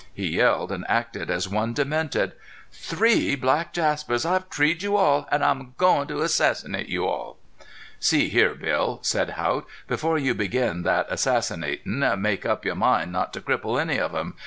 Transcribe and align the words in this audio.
He 0.15 0.29
yelled 0.37 0.71
and 0.71 0.83
acted 0.89 1.29
as 1.29 1.47
one 1.47 1.73
demented. 1.73 2.31
"Three 2.71 3.35
black 3.35 3.71
Jaspers! 3.71 4.25
I've 4.25 4.49
treed 4.49 4.81
you 4.81 4.95
all. 4.97 5.27
An' 5.31 5.43
I'm 5.43 5.61
agoin' 5.61 6.07
to 6.07 6.23
assassinate 6.23 6.87
you 6.89 7.05
all!" 7.05 7.37
"See 7.99 8.27
here, 8.27 8.55
Bill," 8.55 8.97
said 9.03 9.33
Haught, 9.37 9.67
"before 9.87 10.17
you 10.17 10.33
begin 10.33 10.81
that 10.81 11.07
assassinatin' 11.11 12.01
make 12.19 12.47
up 12.47 12.65
your 12.65 12.73
mind 12.73 13.11
not 13.11 13.31
to 13.33 13.41
cripple 13.41 13.79
any 13.79 13.99
of 13.99 14.11
them. 14.13 14.35